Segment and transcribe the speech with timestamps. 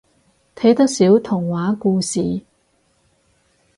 [0.55, 2.41] 睇得少童話故事？